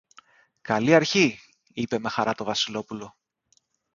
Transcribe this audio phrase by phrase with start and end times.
[0.61, 1.39] Καλή αρχή!
[1.73, 3.17] είπε με χαρά το Βασιλόπουλο.